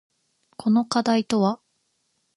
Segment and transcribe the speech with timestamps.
[0.57, 1.61] この課題とは？